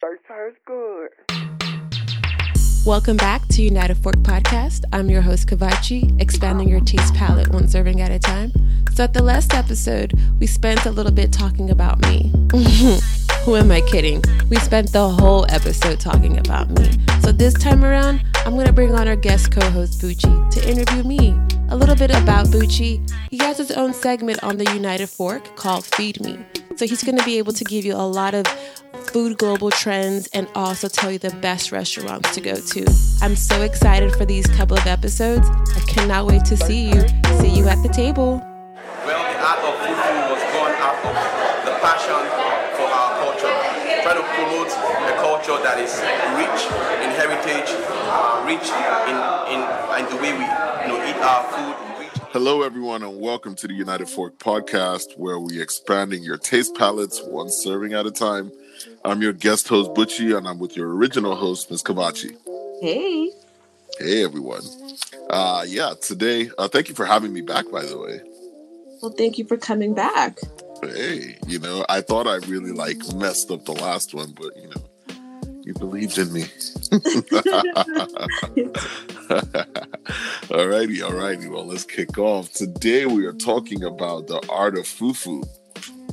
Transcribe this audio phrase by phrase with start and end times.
[0.00, 1.10] First time's good.
[2.86, 4.84] Welcome back to United Fork Podcast.
[4.92, 8.52] I'm your host, Kavachi, expanding your taste palette one serving at a time.
[8.94, 12.32] So, at the last episode, we spent a little bit talking about me.
[13.44, 14.22] Who am I kidding?
[14.48, 16.92] We spent the whole episode talking about me.
[17.20, 20.70] So, this time around, I'm going to bring on our guest co host, Bucci, to
[20.70, 21.36] interview me.
[21.70, 23.02] A little bit about Bucci.
[23.30, 26.38] He has his own segment on the United Fork called Feed Me.
[26.76, 28.46] So, he's going to be able to give you a lot of
[29.08, 32.84] food global trends, and also tell you the best restaurants to go to.
[33.22, 35.48] I'm so excited for these couple of episodes.
[35.48, 37.00] I cannot wait to see you.
[37.40, 38.36] See you at the table.
[39.06, 41.14] Well, the art of fufu was born out of
[41.64, 42.20] the passion
[42.76, 43.54] for our culture.
[44.04, 45.96] Try to promote a culture that is
[46.36, 46.60] rich
[47.00, 47.70] in heritage,
[48.12, 48.68] uh, rich
[49.08, 49.16] in,
[49.56, 49.60] in,
[49.98, 51.88] in the way we you know, eat our food.
[52.32, 57.22] Hello, everyone, and welcome to the United Fork podcast, where we're expanding your taste palettes
[57.22, 58.52] one serving at a time.
[59.04, 61.82] I'm your guest host, Butchie, and I'm with your original host, Ms.
[61.82, 62.36] Kavachi.
[62.80, 63.30] Hey.
[63.98, 64.62] Hey, everyone.
[65.30, 68.20] Uh, yeah, today, uh, thank you for having me back, by the way.
[69.02, 70.38] Well, thank you for coming back.
[70.82, 74.68] Hey, you know, I thought I really like messed up the last one, but you
[74.68, 74.82] know,
[75.62, 76.42] you believed in me.
[80.48, 81.50] alrighty, alrighty.
[81.50, 82.52] Well, let's kick off.
[82.52, 85.46] Today we are talking about the art of fufu.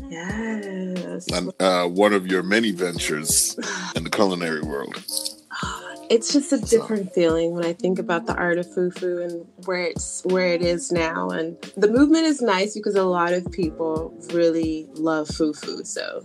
[0.09, 1.28] Yes.
[1.31, 3.58] And, uh, one of your many ventures
[3.95, 5.03] in the culinary world.
[6.08, 9.86] It's just a different feeling when I think about the art of fufu and where
[9.86, 11.31] it's where it is now.
[11.31, 15.84] And the movement is nice because a lot of people really love fufu.
[15.84, 16.23] So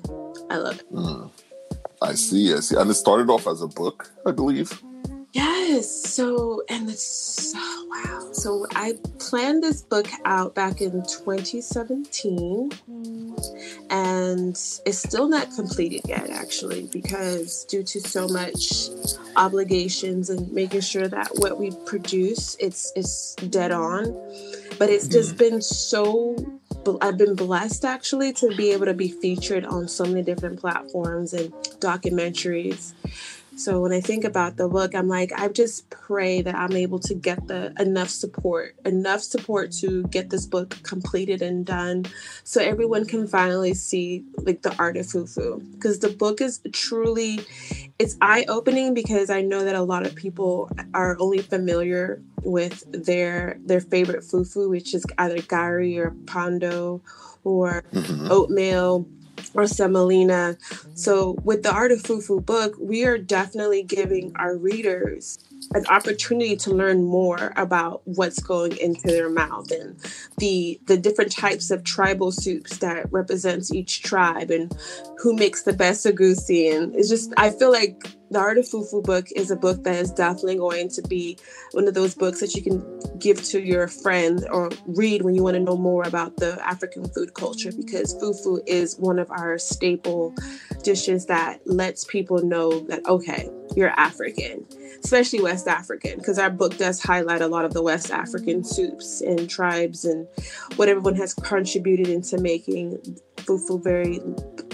[0.50, 0.92] I love it.
[0.92, 1.30] Mm.
[2.02, 2.76] I see, I see.
[2.76, 4.82] And it started off as a book, I believe.
[5.32, 5.88] Yes.
[6.12, 8.32] So, and it's oh, wow.
[8.32, 12.72] So, I planned this book out back in 2017,
[13.90, 18.88] and it's still not completed yet, actually, because due to so much
[19.36, 24.04] obligations and making sure that what we produce it's it's dead on.
[24.78, 25.38] But it's just mm-hmm.
[25.38, 26.60] been so
[27.00, 31.34] I've been blessed actually to be able to be featured on so many different platforms
[31.34, 32.92] and documentaries.
[33.60, 36.98] So when I think about the book, I'm like, I just pray that I'm able
[37.00, 42.06] to get the enough support, enough support to get this book completed and done,
[42.42, 45.60] so everyone can finally see like the art of fufu.
[45.72, 47.40] Because the book is truly,
[47.98, 52.82] it's eye opening because I know that a lot of people are only familiar with
[52.90, 57.02] their their favorite fufu, which is either gari or poundo
[57.44, 58.28] or mm-hmm.
[58.30, 59.06] oatmeal
[59.54, 60.56] or semolina.
[60.94, 61.44] So mm-hmm.
[61.44, 65.38] with the Art of Fufu book, we are definitely giving our readers
[65.74, 69.96] an opportunity to learn more about what's going into their mouth and
[70.38, 74.74] the the different types of tribal soups that represents each tribe and
[75.18, 79.02] who makes the best egusi and it's just I feel like the Art of Fufu
[79.02, 81.36] book is a book that is definitely going to be
[81.72, 85.42] one of those books that you can give to your friend or read when you
[85.42, 89.58] want to know more about the African food culture because fufu is one of our
[89.58, 90.34] staple
[90.82, 94.64] dishes that lets people know that okay, you're African,
[95.02, 99.20] especially West African, because our book does highlight a lot of the West African soups
[99.20, 100.26] and tribes and
[100.76, 102.98] what everyone has contributed into making
[103.36, 104.20] fufu very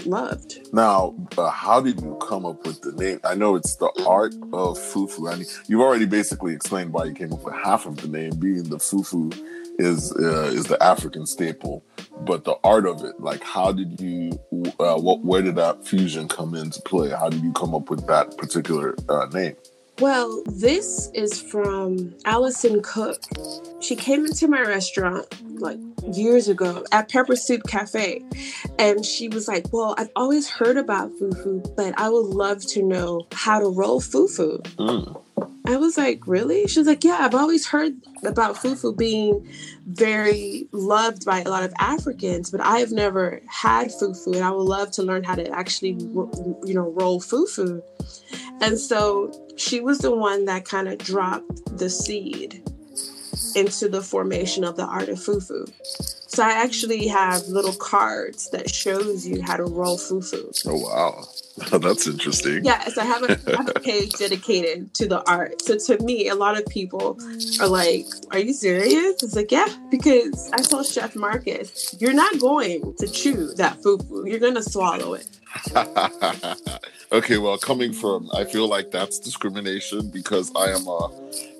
[0.07, 0.67] loved.
[0.73, 3.19] Now, uh, how did you come up with the name?
[3.23, 5.31] I know it's the art of fufu.
[5.31, 8.35] I mean, you've already basically explained why you came up with half of the name,
[8.39, 9.33] being the fufu
[9.79, 11.83] is uh, is the African staple,
[12.21, 14.31] but the art of it, like how did you,
[14.79, 17.09] uh, what, where did that fusion come into play?
[17.09, 19.55] How did you come up with that particular uh, name?
[19.99, 23.23] Well, this is from Alison Cook.
[23.81, 25.25] She came into my restaurant
[25.59, 25.79] like
[26.13, 28.23] years ago at Pepper Soup Cafe.
[28.77, 32.83] And she was like, Well, I've always heard about fufu, but I would love to
[32.83, 34.61] know how to roll fufu.
[34.75, 35.19] Mm.
[35.65, 36.67] I was like, Really?
[36.67, 37.93] She was like, Yeah, I've always heard
[38.23, 39.49] about fufu being
[39.87, 44.51] very loved by a lot of Africans, but I have never had fufu, and I
[44.51, 47.81] would love to learn how to actually, you know, roll fufu.
[48.61, 52.63] And so she was the one that kind of dropped the seed
[53.55, 55.71] into the formation of the art of fufu.
[56.29, 60.61] So I actually have little cards that shows you how to roll fufu.
[60.65, 61.27] Oh wow.
[61.71, 62.63] Oh, that's interesting.
[62.63, 65.61] Yes, I have a, I have a page dedicated to the art.
[65.61, 67.17] So to me, a lot of people
[67.59, 69.23] are like, Are you serious?
[69.23, 74.29] It's like, Yeah, because I told Chef Marcus, you're not going to chew that fufu.
[74.29, 75.27] You're gonna swallow it.
[77.11, 81.09] okay, well, coming from, I feel like that's discrimination because I am a,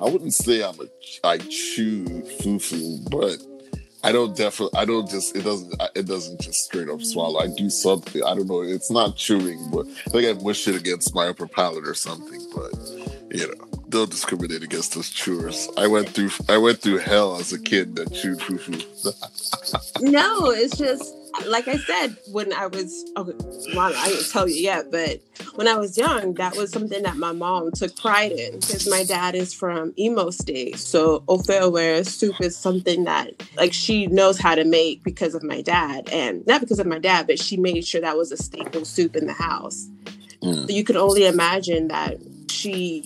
[0.02, 0.88] I wouldn't say I'm a,
[1.24, 2.06] I chew
[2.40, 3.38] fufu, but
[4.04, 4.80] I don't definitely.
[4.80, 5.36] I don't just.
[5.36, 5.74] It doesn't.
[5.96, 7.04] It doesn't just straight up mm-hmm.
[7.04, 7.40] swallow.
[7.40, 8.24] I do something.
[8.24, 8.62] I don't know.
[8.62, 12.46] It's not chewing, but I think I mush it against my upper palate or something.
[12.56, 12.74] But
[13.32, 15.68] you know, don't discriminate against us chewers.
[15.78, 16.30] I went through.
[16.48, 18.84] I went through hell as a kid that chewed fufu.
[20.02, 23.34] no, it's just like I said, when I was, okay,
[23.76, 25.22] well, I didn't tell you yet, but
[25.56, 29.04] when I was young, that was something that my mom took pride in because my
[29.04, 30.78] dad is from Imo State.
[30.80, 35.62] So ofe soup is something that like she knows how to make because of my
[35.62, 36.10] dad.
[36.12, 39.16] And not because of my dad, but she made sure that was a staple soup
[39.16, 39.88] in the house.
[40.42, 40.70] Mm.
[40.70, 42.18] You can only imagine that
[42.50, 43.04] she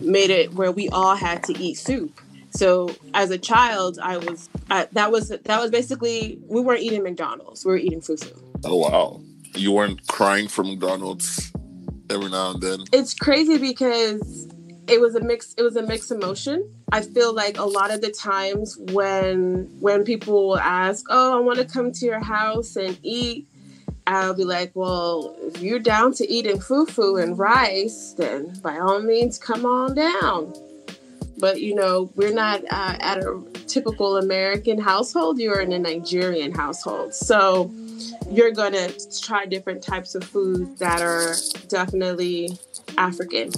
[0.00, 2.20] made it where we all had to eat soup.
[2.54, 7.02] So as a child, I was I, that was that was basically we weren't eating
[7.02, 7.64] McDonald's.
[7.64, 8.38] We were eating fufu.
[8.64, 9.20] Oh wow!
[9.54, 11.52] You weren't crying for McDonald's
[12.10, 12.80] every now and then.
[12.92, 14.48] It's crazy because
[14.86, 15.54] it was a mix.
[15.56, 16.70] It was a mixed emotion.
[16.92, 21.40] I feel like a lot of the times when when people will ask, "Oh, I
[21.40, 23.48] want to come to your house and eat,"
[24.06, 29.00] I'll be like, "Well, if you're down to eating fufu and rice, then by all
[29.00, 30.52] means, come on down."
[31.42, 35.40] But you know we're not uh, at a typical american household.
[35.40, 37.12] You're in a nigerian household.
[37.14, 37.70] So
[38.30, 41.34] you're going to try different types of food that are
[41.68, 42.50] definitely
[42.96, 43.50] african.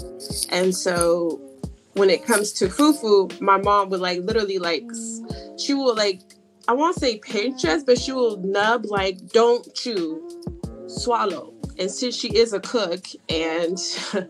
[0.51, 1.41] And so
[1.93, 4.85] when it comes to fufu my mom would like literally like
[5.59, 6.21] she will like
[6.67, 10.05] i won't say pinch us but she will nub like don't chew
[10.89, 13.79] swallow and since she is a cook and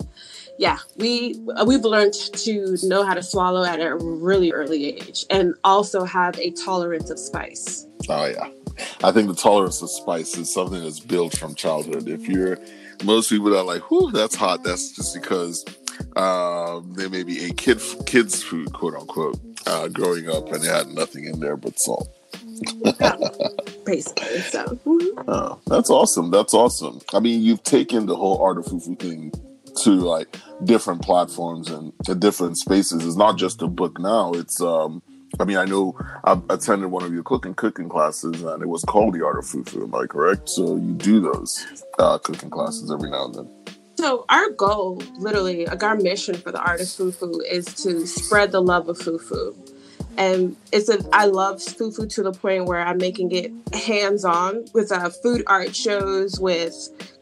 [0.58, 5.54] yeah, we we've learned to know how to swallow at a really early age, and
[5.64, 7.86] also have a tolerance of spice.
[8.08, 8.48] Oh yeah,
[9.02, 12.08] I think the tolerance of spice is something that's built from childhood.
[12.08, 12.58] If you're
[13.02, 15.64] most people are like, "Whoo, that's hot," that's just because
[16.16, 20.88] um, they maybe ate kid kids food, quote unquote, uh, growing up, and they had
[20.88, 22.08] nothing in there but salt.
[23.84, 24.64] Basically, so.
[24.64, 25.30] Mm-hmm.
[25.30, 26.30] Oh, that's awesome.
[26.30, 27.00] That's awesome.
[27.12, 29.32] I mean, you've taken the whole art of fufu thing
[29.82, 33.04] to like different platforms and to different spaces.
[33.06, 34.32] It's not just a book now.
[34.32, 35.02] It's um
[35.40, 38.84] I mean I know I attended one of your cooking cooking classes and it was
[38.84, 40.48] called the art of fufu, am I correct?
[40.48, 43.50] So you do those uh, cooking classes every now and then.
[43.96, 48.60] So our goal, literally, our mission for the art of fufu is to spread the
[48.60, 49.54] love of fufu
[50.16, 54.66] and it's a I love fufu to the point where I'm making it hands on
[54.72, 56.74] with uh, food art shows, with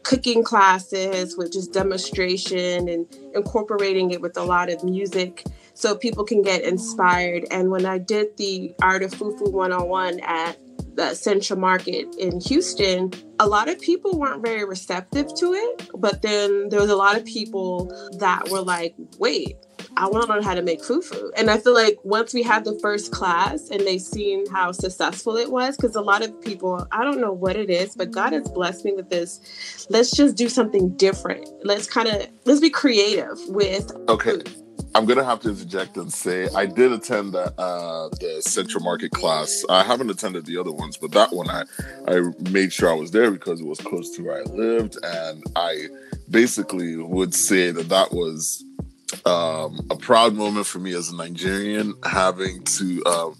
[0.03, 6.23] cooking classes, with just demonstration and incorporating it with a lot of music so people
[6.23, 7.45] can get inspired.
[7.51, 10.57] And when I did the Art of Fufu 101 at
[10.95, 15.89] the Central Market in Houston, a lot of people weren't very receptive to it.
[15.95, 17.85] But then there was a lot of people
[18.19, 19.57] that were like, wait,
[19.97, 21.29] I want to learn how to make fufu.
[21.37, 25.37] And I feel like once we had the first class and they seen how successful
[25.37, 28.33] it was, because a lot of people, I don't know what it is, but God
[28.33, 29.87] has blessed me with this.
[29.89, 31.47] Let's just do something different.
[31.63, 33.91] Let's kind of let's be creative with.
[34.09, 34.31] Okay.
[34.31, 34.55] Food.
[34.95, 39.11] I'm gonna have to interject and say I did attend the, uh, the Central Market
[39.11, 39.63] class.
[39.69, 41.63] I haven't attended the other ones, but that one I
[42.07, 45.43] I made sure I was there because it was close to where I lived, and
[45.55, 45.87] I
[46.29, 48.63] basically would say that that was
[49.25, 53.37] um, a proud moment for me as a Nigerian having to um,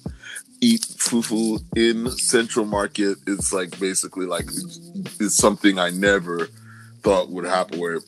[0.62, 3.18] eat fufu in Central Market.
[3.28, 6.48] It's like basically like it's something I never
[7.02, 8.00] thought would happen where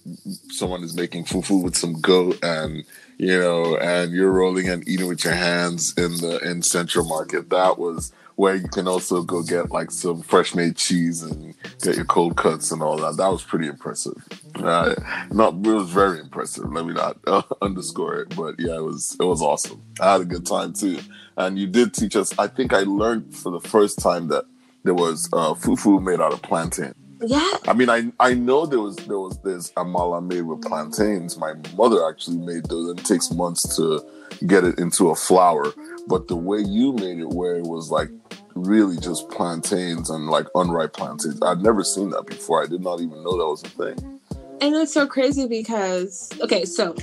[0.50, 2.86] someone is making fufu with some goat and
[3.18, 7.50] you know and you're rolling and eating with your hands in the in Central Market.
[7.50, 11.96] That was where you can also go get like some fresh made cheese and get
[11.96, 13.18] your cold cuts and all that.
[13.18, 14.24] That was pretty impressive.
[14.56, 14.96] Uh,
[15.32, 16.72] not it was very impressive.
[16.72, 19.82] Let me not uh, underscore it, but yeah, it was it was awesome.
[20.00, 21.00] I had a good time too,
[21.38, 22.38] and you did teach us.
[22.40, 24.46] I think I learned for the first time that
[24.84, 26.94] there was uh, fufu made out of plantain.
[27.22, 27.58] Yeah.
[27.68, 31.38] I mean, I I know there was there was this amala made with plantains.
[31.38, 34.06] My mother actually made those, and it takes months to
[34.46, 35.74] get it into a flour.
[36.08, 38.10] But the way you made it, where it was like
[38.54, 42.64] really just plantains and like unripe plantains, I'd never seen that before.
[42.64, 44.15] I did not even know that was a thing.
[44.62, 46.96] And it's so crazy because, okay, so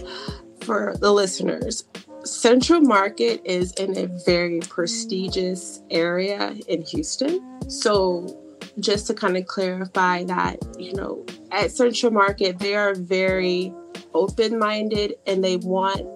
[0.63, 1.85] for the listeners,
[2.25, 7.71] Central Market is in a very prestigious area in Houston.
[7.71, 8.39] So,
[8.79, 13.75] just to kind of clarify that, you know, at Central Market, they are very
[14.15, 16.07] open minded and they want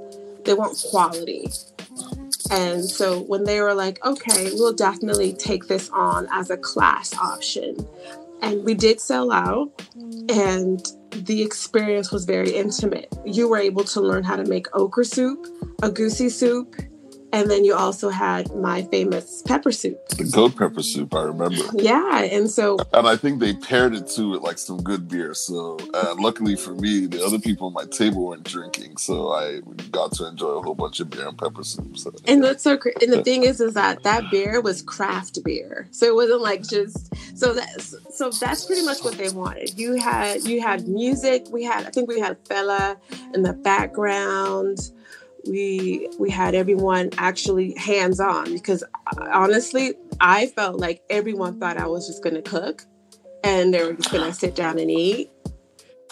[0.45, 1.49] they want quality.
[2.51, 7.15] And so when they were like, okay, we'll definitely take this on as a class
[7.17, 7.77] option.
[8.43, 9.73] And we did sell out,
[10.29, 10.87] and
[11.25, 13.13] the experience was very intimate.
[13.25, 15.47] You were able to learn how to make okra soup,
[15.83, 16.77] egusi soup,
[17.37, 20.09] And then you also had my famous pepper soup.
[20.09, 21.63] The goat pepper soup, I remember.
[21.75, 22.23] Yeah.
[22.23, 22.79] And so.
[22.95, 25.35] And I think they paired it too with like some good beer.
[25.35, 28.97] So, uh, luckily for me, the other people at my table weren't drinking.
[28.97, 31.99] So I got to enjoy a whole bunch of beer and pepper soup.
[31.99, 33.03] So, and that's so great.
[33.03, 35.89] And the thing is, is that that beer was craft beer.
[35.91, 39.79] So it wasn't like just, so that's, so that's pretty much what they wanted.
[39.79, 41.49] You had, you had music.
[41.51, 42.97] We had, I think we had Fela
[43.35, 44.91] in the background
[45.47, 51.77] we we had everyone actually hands on because uh, honestly i felt like everyone thought
[51.77, 52.83] i was just going to cook
[53.45, 55.31] and they were just going to sit down and eat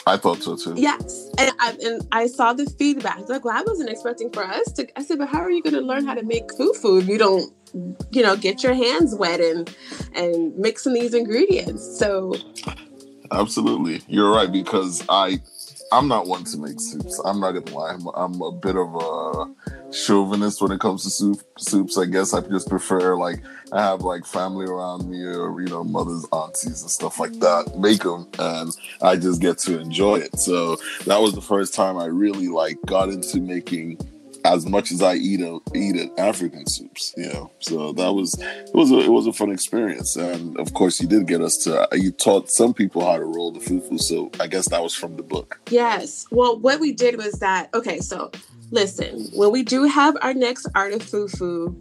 [0.07, 0.75] I thought so too.
[0.77, 3.27] Yes, and I, and I saw the feedback.
[3.29, 4.87] Like, well, I wasn't expecting for us to.
[4.99, 7.17] I said, but how are you going to learn how to make fufu if you
[7.17, 7.51] don't,
[8.11, 9.75] you know, get your hands wet and
[10.15, 11.99] and mixing these ingredients?
[11.99, 12.35] So,
[13.31, 15.41] absolutely, you're right because I
[15.95, 17.21] I'm not one to make soups.
[17.25, 17.95] I'm not gonna lie.
[17.95, 21.97] I'm, I'm, a bit of a chauvinist when it comes to soup soups.
[21.97, 23.41] I guess I just prefer like
[23.73, 27.79] I have like family around me or you know mothers, aunties, and stuff like that
[27.79, 30.37] make them, and I just get to enjoy it.
[30.39, 33.99] So that was the first time I really like got into making
[34.45, 37.51] as much as I eat a, eat it African soups, you know.
[37.61, 41.09] So that was it was a, it was a fun experience, and of course you
[41.09, 44.01] did get us to you taught some people how to roll the fufu.
[44.01, 45.61] So I guess that was from the book.
[45.71, 46.27] Yes.
[46.31, 48.01] Well, what we did was that okay.
[48.01, 48.31] So
[48.71, 51.75] listen, when we do have our next art of fufu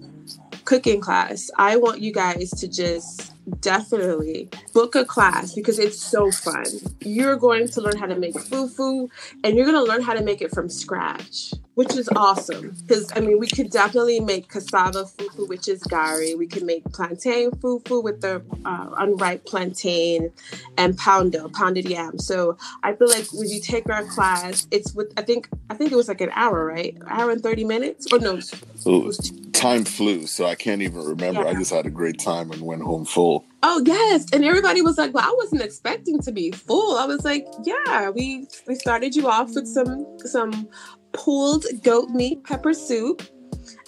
[0.65, 6.31] cooking class, I want you guys to just definitely book a class because it's so
[6.31, 6.65] fun.
[7.01, 9.09] You're going to learn how to make fufu
[9.43, 13.11] and you're going to learn how to make it from scratch which is awesome because
[13.15, 16.37] I mean we could definitely make cassava fufu, which is gari.
[16.37, 20.31] We can make plantain fufu with the uh, unripe plantain
[20.77, 22.19] and poundo, pounded yam.
[22.19, 25.91] So I feel like when you take our class, it's with I think I think
[25.91, 26.95] it was like an hour, right?
[27.07, 28.39] hour and thirty minutes, or no?
[28.87, 29.11] Ooh,
[29.53, 31.41] time flew, so I can't even remember.
[31.41, 31.49] Yeah.
[31.49, 33.05] I just had a great time and went home
[33.39, 33.45] full.
[33.63, 37.23] Oh yes, and everybody was like, "Well, I wasn't expecting to be full." I was
[37.23, 40.67] like, "Yeah, we we started you off with some some
[41.13, 43.23] pulled goat meat pepper soup.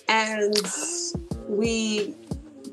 [0.08, 0.56] And
[1.48, 2.14] we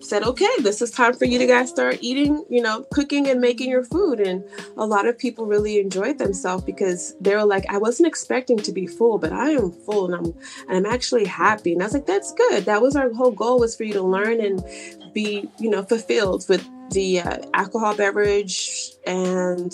[0.03, 3.41] said, okay, this is time for you to guys start eating, you know, cooking and
[3.41, 4.21] making your food.
[4.21, 4.45] And
[4.77, 8.73] a lot of people really enjoyed themselves because they were like, I wasn't expecting to
[8.73, 10.35] be full, but I am full and I'm
[10.69, 11.73] and I'm actually happy.
[11.73, 12.65] And I was like, that's good.
[12.65, 14.65] That was our whole goal was for you to learn and
[15.13, 19.73] be, you know, fulfilled with the uh, alcohol beverage and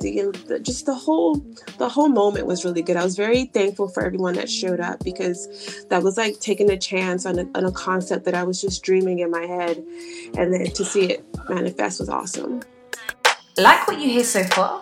[0.00, 1.36] the, just the whole
[1.78, 2.96] the whole moment was really good.
[2.96, 6.78] I was very thankful for everyone that showed up because that was like taking a
[6.78, 9.78] chance on a, on a concept that I was just dreaming in my head,
[10.36, 12.62] and then to see it manifest was awesome.
[13.56, 14.80] Like what you hear so far?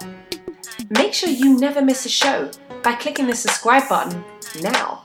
[0.91, 2.51] Make sure you never miss a show
[2.83, 4.23] by clicking the subscribe button
[4.61, 5.03] now.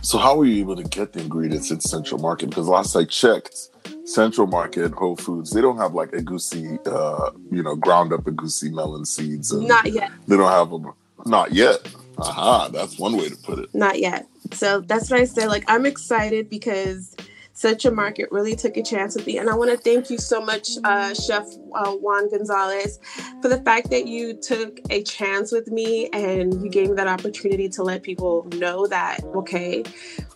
[0.00, 2.50] So, how were you able to get the ingredients in Central Market?
[2.50, 3.70] Because last I checked,
[4.04, 8.72] Central Market, Whole Foods, they don't have like egusi, uh, you know, ground up egusi
[8.72, 9.52] melon seeds.
[9.52, 10.10] Not yet.
[10.28, 10.92] They don't have them.
[11.26, 11.88] Not yet.
[12.18, 13.74] Aha, that's one way to put it.
[13.74, 14.28] Not yet.
[14.52, 15.48] So that's what I said.
[15.48, 17.13] Like, I'm excited because
[17.54, 19.38] Central Market really took a chance with me.
[19.38, 22.98] And I want to thank you so much, uh, Chef uh, Juan Gonzalez,
[23.40, 27.06] for the fact that you took a chance with me and you gave me that
[27.06, 29.84] opportunity to let people know that, okay,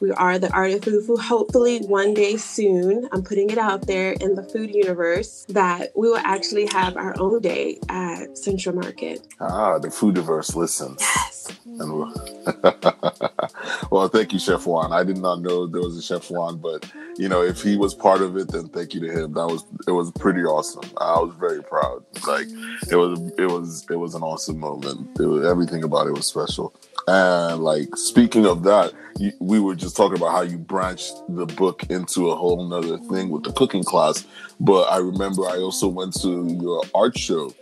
[0.00, 1.18] we are the art of fufu.
[1.18, 6.08] Hopefully, one day soon, I'm putting it out there in the food universe that we
[6.08, 9.26] will actually have our own day at Central Market.
[9.40, 11.00] Ah, the foodiverse listens.
[11.00, 11.52] Yes.
[13.90, 14.92] well, thank you, Chef Juan.
[14.92, 17.94] I did not know there was a Chef Juan, but you know, if he was
[17.94, 19.32] part of it, then thank you to him.
[19.32, 20.90] That was it was pretty awesome.
[20.98, 22.04] I was very proud.
[22.26, 22.46] Like
[22.90, 25.18] it was it was it was an awesome moment.
[25.18, 26.74] Was, everything about it was special.
[27.06, 31.46] And like speaking of that, you, we were just talking about how you branched the
[31.46, 34.26] book into a whole nother thing with the cooking class.
[34.60, 37.52] But I remember I also went to your art show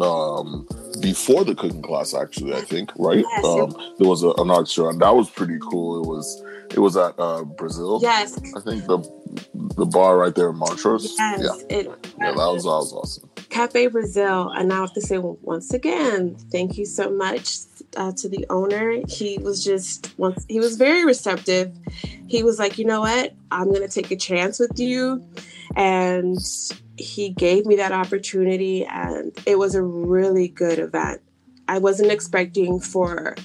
[0.00, 0.66] um
[1.00, 3.24] before the cooking class actually i think right?
[3.28, 6.02] Yes, um there was a, an art show and that was pretty cool.
[6.02, 8.38] It was it was at uh brazil yes.
[8.56, 8.98] I think the
[9.76, 11.14] the bar right there in montrose.
[11.18, 11.76] Yes, yeah.
[11.78, 15.72] it, yeah that was that was awesome cafe brazil and i have to say once
[15.72, 17.58] again thank you so much
[17.96, 21.72] uh, to the owner he was just once he was very receptive
[22.26, 25.24] he was like you know what i'm gonna take a chance with you
[25.76, 26.38] and
[26.98, 31.20] he gave me that opportunity and it was a really good event.
[31.68, 33.36] I wasn't expecting for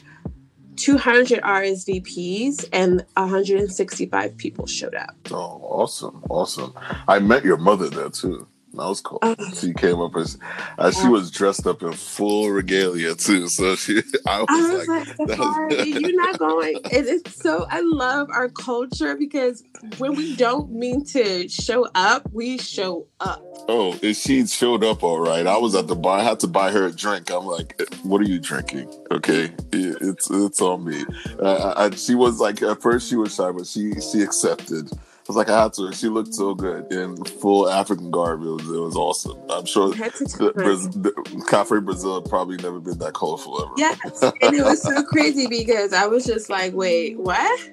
[0.77, 5.15] 200 RSVPs and 165 people showed up.
[5.31, 6.23] Oh, awesome.
[6.29, 6.73] Awesome.
[7.07, 8.47] I met your mother there too.
[8.73, 9.19] That was cool.
[9.21, 10.37] Uh, she came up as,
[10.77, 13.49] as she was dressed up in full regalia too.
[13.49, 15.87] So she, I was, I was like, like was...
[15.87, 19.63] "You're not going." And it's so I love our culture because
[19.97, 23.43] when we don't mean to show up, we show up.
[23.67, 25.45] Oh, and she showed up all right.
[25.45, 26.19] I was at the bar.
[26.19, 27.29] I had to buy her a drink.
[27.29, 31.03] I'm like, "What are you drinking?" Okay, it's it's on me.
[31.39, 34.91] Uh, I, she was like, at first she was shy, but she she accepted
[35.27, 35.91] was like, I had to.
[35.93, 38.41] She looked so good in full African garb.
[38.41, 39.37] It was, it was awesome.
[39.49, 43.73] I'm sure the, Cafe Brazil probably never been that colorful ever.
[43.77, 47.71] Yes, and it was so crazy because I was just like, wait, what?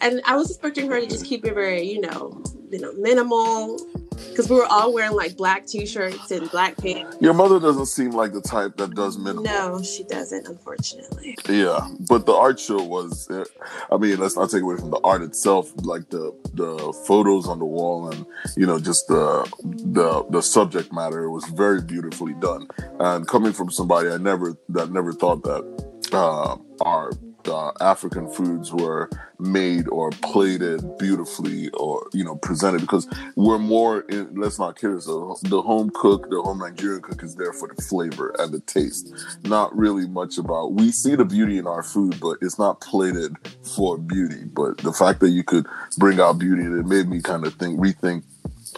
[0.00, 3.78] And I was expecting her to just keep it very, you know, you know, minimal,
[4.30, 7.16] because we were all wearing like black t-shirts and black pants.
[7.20, 9.44] Your mother doesn't seem like the type that does minimal.
[9.44, 11.36] No, she doesn't, unfortunately.
[11.48, 13.28] Yeah, but the art show was.
[13.30, 13.44] Eh,
[13.90, 17.58] I mean, let's not take away from the art itself, like the the photos on
[17.58, 18.24] the wall and
[18.56, 22.68] you know just the the the subject matter was very beautifully done.
[23.00, 25.64] And coming from somebody I never that never thought that
[26.12, 27.12] uh, our
[27.48, 34.00] uh, African foods were made or plated beautifully or you know presented because we're more
[34.02, 37.68] in, let's not kid ourselves the home cook the home Nigerian cook is there for
[37.68, 39.12] the flavor and the taste.
[39.44, 43.36] Not really much about we see the beauty in our food but it's not plated
[43.76, 44.44] for beauty.
[44.44, 45.66] But the fact that you could
[45.98, 48.24] bring out beauty it made me kind of think rethink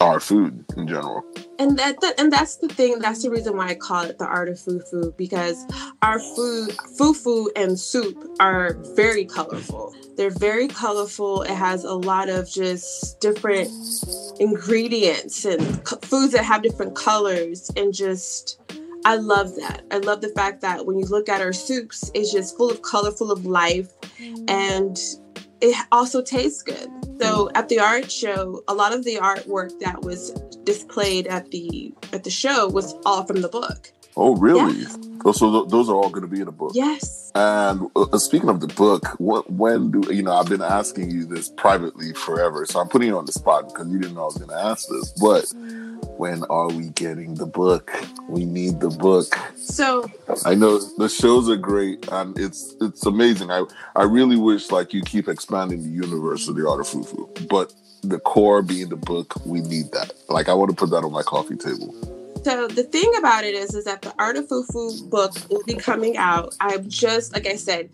[0.01, 1.25] our food in general.
[1.59, 2.99] And that, that, and that's the thing.
[2.99, 5.65] That's the reason why I call it the art of fufu because
[6.03, 9.95] our food, fufu and soup are very colorful.
[10.17, 11.43] They're very colorful.
[11.43, 13.71] It has a lot of just different
[14.41, 15.63] ingredients and
[16.05, 18.61] foods that have different colors and just.
[19.05, 19.85] I love that.
[19.93, 22.83] I love the fact that when you look at our soups, it's just full of
[22.83, 23.89] color, full of life,
[24.49, 24.99] and
[25.61, 26.89] it also tastes good.
[27.21, 30.33] So at the art show, a lot of the artwork that was
[30.65, 33.93] displayed at the at the show was all from the book.
[34.19, 34.81] Oh, really?
[34.81, 34.99] Yes.
[35.27, 36.73] Oh, so th- those are all going to be in the book.
[36.75, 37.31] Yes.
[37.35, 40.33] And uh, speaking of the book, what when do you know?
[40.33, 43.89] I've been asking you this privately forever, so I'm putting you on the spot because
[43.89, 45.13] you didn't know I was going to ask this.
[45.21, 45.53] But
[46.19, 47.93] when are we getting the book?
[48.29, 49.35] We need the book.
[49.57, 50.11] So
[50.45, 53.51] I know the shows are great and it's it's amazing.
[53.51, 53.65] I
[53.95, 57.73] I really wish like you keep expanding the universe of the art of fufu, but
[58.03, 60.13] the core being the book, we need that.
[60.29, 61.95] Like I want to put that on my coffee table.
[62.45, 65.75] So the thing about it is, is that the Art of Fufu book will be
[65.75, 66.55] coming out.
[66.61, 67.91] I'm just like I said,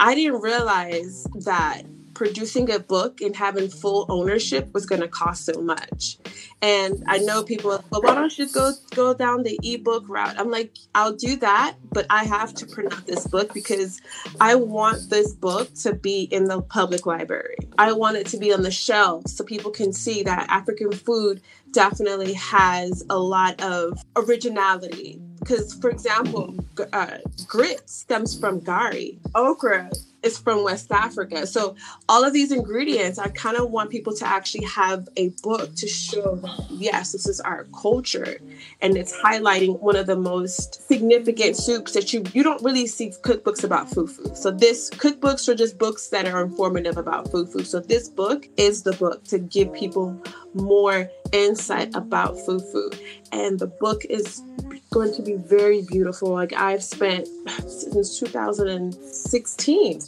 [0.00, 1.82] I didn't realize that
[2.14, 6.18] producing a book and having full ownership was going to cost so much.
[6.60, 10.38] And I know people, well, why don't you go go down the ebook route?
[10.38, 14.00] I'm like, I'll do that, but I have to print out this book because
[14.40, 17.56] I want this book to be in the public library.
[17.78, 21.40] I want it to be on the shelf so people can see that African food
[21.72, 25.20] definitely has a lot of originality.
[25.40, 26.54] Because, for example,
[26.92, 29.90] uh, grit stems from gari, okra
[30.22, 31.46] is from West Africa.
[31.46, 31.74] So
[32.08, 35.86] all of these ingredients, I kind of want people to actually have a book to
[35.86, 38.38] show that yes, this is our culture,
[38.80, 43.10] and it's highlighting one of the most significant soups that you you don't really see
[43.22, 44.36] cookbooks about fufu.
[44.36, 47.64] So this cookbooks are just books that are informative about fufu.
[47.64, 50.20] So this book is the book to give people
[50.54, 52.96] more insight about fufu,
[53.32, 54.42] and the book is
[54.92, 56.30] going to be very beautiful.
[56.30, 57.26] Like I've spent
[57.66, 60.00] since 2016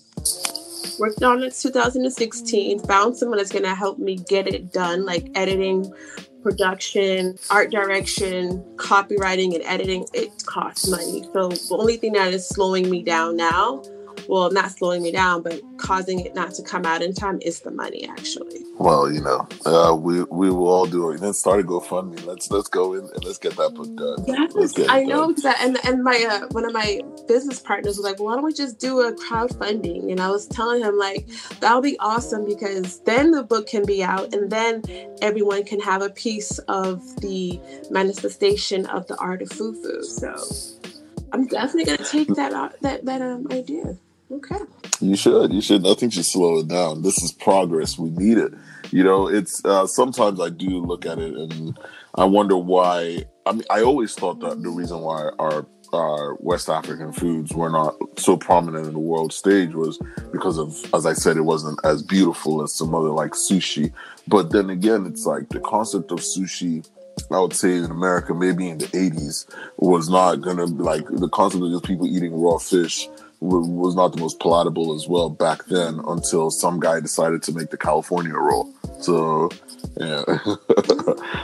[0.99, 5.29] worked on it 2016 found someone that's going to help me get it done like
[5.35, 5.93] editing
[6.43, 12.47] production art direction copywriting and editing it costs money so the only thing that is
[12.49, 13.83] slowing me down now
[14.29, 17.61] well, not slowing me down, but causing it not to come out in time is
[17.61, 18.63] the money actually.
[18.79, 21.21] Well, you know, uh, we we will all do it.
[21.21, 22.25] Then start a GoFundMe.
[22.25, 24.25] Let's let's go in and let's get that book done.
[24.27, 25.61] Yes, I know that.
[25.61, 28.53] And and my uh, one of my business partners was like, well, "Why don't we
[28.53, 31.29] just do a crowdfunding?" And I was telling him like,
[31.61, 34.83] "That'll be awesome because then the book can be out, and then
[35.23, 37.61] everyone can have a piece of the
[37.91, 40.91] manifestation of the art of fufu." So.
[41.33, 43.99] I'm definitely gonna take that uh, that that um idea.
[44.35, 44.59] Okay.
[45.01, 45.53] You should.
[45.53, 45.83] You should.
[45.83, 47.03] Nothing should slow it down.
[47.03, 47.99] This is progress.
[47.99, 48.53] We need it.
[48.91, 51.79] You know, it's uh, sometimes I do look at it and
[52.17, 53.25] I wonder why.
[53.47, 57.71] I mean, I always thought that the reason why our our West African foods were
[57.71, 59.99] not so prominent in the world stage was
[60.33, 63.93] because of, as I said, it wasn't as beautiful as some other like sushi.
[64.27, 66.85] But then again, it's like the concept of sushi
[67.31, 71.63] I would say in America, maybe in the 80s, was not gonna like the concept
[71.63, 73.09] of just people eating raw fish
[73.41, 77.71] was not the most palatable as well back then until some guy decided to make
[77.71, 78.73] the California roll.
[79.01, 79.51] So
[79.99, 80.25] yeah,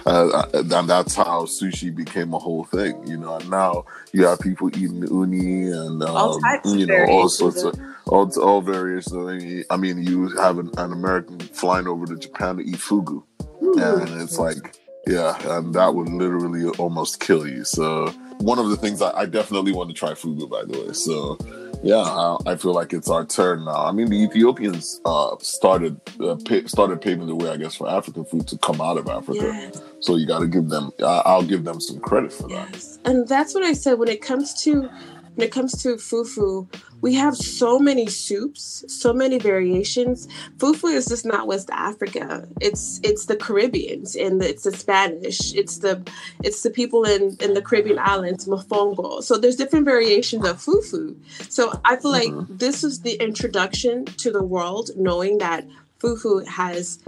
[0.06, 3.36] uh, and that's how sushi became a whole thing, you know.
[3.36, 7.28] And now you have people eating uni and um, All types of you know all
[7.28, 9.66] sorts of- all all variations.
[9.70, 13.22] I mean, you have an, an American flying over to Japan to eat fugu,
[13.60, 14.74] and it's like
[15.06, 17.64] yeah, and that would literally almost kill you.
[17.64, 20.92] So one of the things I, I definitely want to try fugu, by the way.
[20.92, 21.36] So
[21.82, 23.84] yeah, I, I feel like it's our turn now.
[23.86, 27.88] I mean, the Ethiopians uh, started uh, pa- started paving the way, I guess, for
[27.88, 29.40] African food to come out of Africa.
[29.40, 29.82] Yes.
[30.00, 30.92] So you got to give them.
[31.00, 32.68] I, I'll give them some credit for that.
[32.72, 32.98] Yes.
[33.04, 34.90] And that's what I said when it comes to
[35.34, 36.68] when it comes to fufu,
[37.00, 40.28] we have so many soups, so many variations.
[40.58, 42.46] Fufu is just not West Africa.
[42.60, 45.54] It's it's the Caribbeans and it's the Spanish.
[45.54, 46.06] It's the
[46.42, 49.22] it's the people in in the Caribbean islands, mofongo.
[49.22, 51.16] So there's different variations of fufu.
[51.48, 52.56] So I feel like mm-hmm.
[52.56, 55.66] this is the introduction to the world, knowing that
[56.00, 56.98] fufu has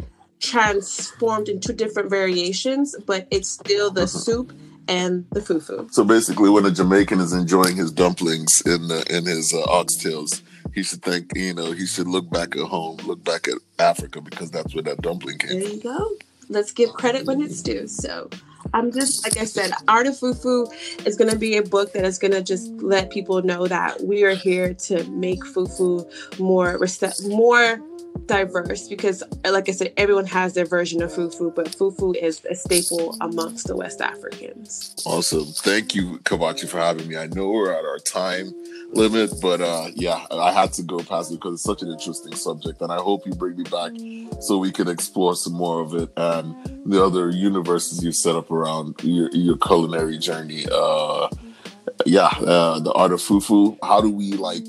[0.41, 4.19] transformed into different variations, but it's still the mm-hmm.
[4.19, 4.53] soup
[4.89, 5.93] and the fufu.
[5.93, 10.43] So basically, when a Jamaican is enjoying his dumplings in the, in his uh, oxtails,
[10.75, 14.21] he should think you know he should look back at home, look back at Africa
[14.21, 15.61] because that's where that dumpling came.
[15.61, 15.77] There from.
[15.77, 16.11] you go.
[16.49, 17.87] Let's give credit when it's due.
[17.87, 18.29] So
[18.75, 20.73] I'm just like I said, Art of Fufu
[21.07, 24.03] is going to be a book that is going to just let people know that
[24.03, 26.07] we are here to make fufu
[26.39, 27.81] more rece- more
[28.27, 32.55] diverse because like I said everyone has their version of fufu but fufu is a
[32.55, 34.95] staple amongst the West Africans.
[35.05, 35.47] Awesome.
[35.47, 37.17] Thank you, Kavachi, for having me.
[37.17, 38.53] I know we're at our time
[38.93, 42.35] limit, but uh, yeah, I had to go past it because it's such an interesting
[42.35, 43.93] subject, and I hope you bring me back
[44.41, 46.55] so we can explore some more of it and
[46.87, 50.67] the other universes you set up around your, your culinary journey.
[50.71, 51.29] Uh,
[52.07, 53.79] yeah, uh, the art of fufu.
[53.83, 54.65] How do we like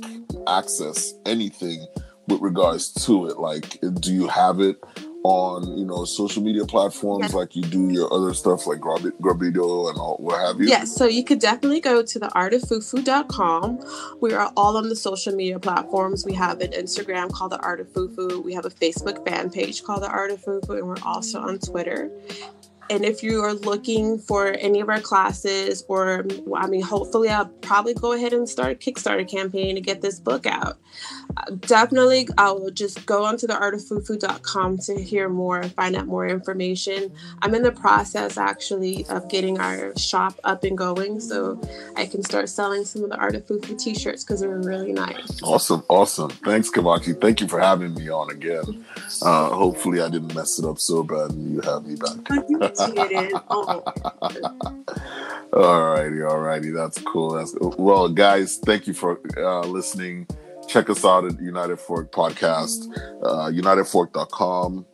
[0.48, 1.86] access anything
[2.28, 3.38] with regards to it?
[3.40, 4.78] Like, do you have it?
[5.26, 7.34] On you know social media platforms Yes.
[7.34, 10.68] like you do your other stuff like Grub- Grubido and all what have you.
[10.68, 13.80] Yes, so you could definitely go to the artoffufu.com.
[14.20, 16.26] We are all on the social media platforms.
[16.26, 18.44] We have an Instagram called the Art of Fufu.
[18.44, 21.58] We have a Facebook fan page called the Art of Fufu, and we're also on
[21.60, 22.12] Twitter.
[22.90, 27.46] And if you are looking for any of our classes, or I mean, hopefully, I'll
[27.46, 30.78] probably go ahead and start a Kickstarter campaign to get this book out.
[31.38, 36.08] Uh, definitely, I will just go onto the artoffufu.com to hear more, and find out
[36.08, 37.12] more information.
[37.42, 41.60] I'm in the process actually of getting our shop up and going, so
[41.96, 45.42] I can start selling some of the Art of Fufu t-shirts because they're really nice.
[45.42, 46.30] Awesome, awesome.
[46.30, 47.20] Thanks, Kavachi.
[47.20, 48.86] Thank you for having me on again.
[49.22, 52.73] Uh, hopefully, I didn't mess it up so bad and you have me back.
[52.78, 53.42] But you did it.
[53.50, 53.84] Oh.
[55.54, 56.74] Alrighty, alrighty.
[56.74, 57.32] That's cool.
[57.32, 58.58] That's well, guys.
[58.58, 60.28] Thank you for uh, listening.
[60.68, 62.90] Check us out at United Fork Podcast,
[63.24, 64.86] uh, UnitedFork.com,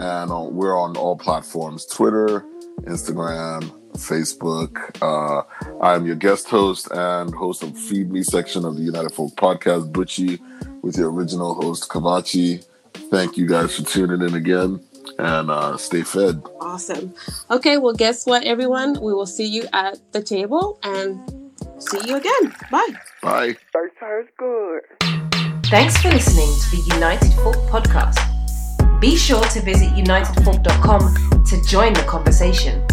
[0.00, 2.44] and uh, we're on all platforms: Twitter,
[2.82, 4.76] Instagram, Facebook.
[5.00, 5.42] Uh,
[5.80, 9.92] I'm your guest host and host of Feed Me section of the United Fork Podcast,
[9.92, 10.40] Butchie,
[10.82, 12.64] with your original host Kavachi.
[13.10, 14.80] Thank you guys for tuning in again,
[15.18, 16.42] and uh, stay fed.
[16.60, 17.14] Awesome.
[17.50, 18.94] Okay, well, guess what, everyone?
[19.00, 21.18] We will see you at the table and
[21.78, 22.54] see you again.
[22.70, 22.88] Bye.
[23.22, 23.56] Bye.
[23.72, 24.82] First time's good.
[25.66, 28.18] Thanks for listening to the United Fork podcast.
[29.00, 32.84] Be sure to visit unitedfork.com to join the conversation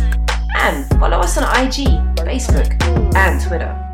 [0.58, 3.84] and follow us on IG, Facebook, and Twitter.